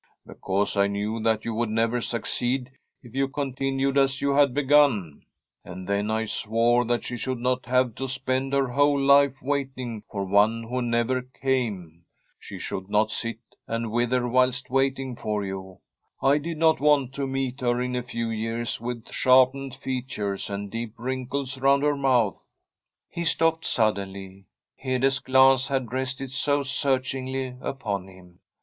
'Because 0.25 0.75
I 0.75 0.87
knew 0.87 1.19
that 1.21 1.45
you 1.45 1.53
would 1.53 1.69
never 1.69 2.01
suc 2.01 2.23
ceed 2.23 2.69
if 3.03 3.13
you 3.13 3.27
continued 3.27 3.99
as 3.99 4.19
you 4.19 4.31
had 4.33 4.51
begun. 4.51 5.21
And 5.63 5.87
then 5.87 6.09
I 6.09 6.25
swore 6.25 6.85
that 6.85 7.03
she 7.03 7.15
should 7.15 7.37
not 7.37 7.67
have 7.67 7.93
to 7.97 8.07
spend 8.07 8.51
her 8.53 8.69
whole 8.69 8.99
life 8.99 9.43
waiting 9.43 10.01
for 10.09 10.25
one 10.25 10.63
who 10.63 10.81
never 10.81 11.21
came. 11.21 12.05
She 12.39 12.57
should 12.57 12.89
not 12.89 13.11
sit 13.11 13.37
and 13.67 13.91
wither 13.91 14.27
whilst 14.27 14.71
waiting 14.71 15.15
for 15.15 15.45
you. 15.45 15.81
I 16.19 16.39
did 16.39 16.57
not 16.57 16.79
want 16.79 17.13
to 17.13 17.27
meet 17.27 17.59
her 17.61 17.79
in 17.79 17.95
a 17.95 18.01
few 18.01 18.31
years 18.31 18.81
with 18.81 19.07
sharpened 19.11 19.75
features 19.75 20.49
and 20.49 20.71
deep 20.71 20.95
wrinkles 20.97 21.59
round 21.59 21.83
her 21.83 21.95
mouth' 21.95 22.43
He 23.07 23.23
stopped 23.23 23.67
suddenly; 23.67 24.45
Hede's 24.75 25.19
glance 25.19 25.67
had 25.67 25.93
rested 25.93 26.31
so 26.31 26.63
searchingly 26.63 27.55
upon 27.61 28.07
him. 28.07 28.39